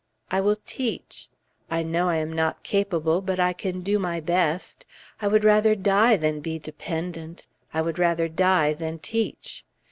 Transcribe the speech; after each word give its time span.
I 0.31 0.41
will 0.41 0.55
teach. 0.65 1.29
I 1.69 1.83
know 1.83 2.09
I 2.09 2.15
am 2.15 2.33
not 2.33 2.63
capable, 2.63 3.21
but 3.21 3.39
I 3.39 3.53
can 3.53 3.81
do 3.81 3.99
my 3.99 4.19
best. 4.19 4.83
I 5.21 5.27
would 5.27 5.43
rather 5.43 5.75
die 5.75 6.17
than 6.17 6.39
be 6.39 6.57
dependent; 6.57 7.45
I 7.71 7.83
would 7.83 7.99
rather 7.99 8.27
die 8.27 8.73
than 8.73 8.97
teach. 8.97 9.63